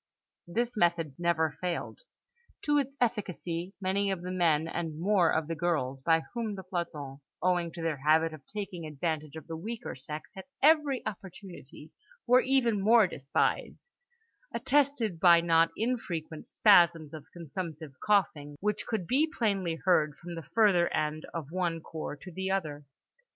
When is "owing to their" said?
7.39-7.97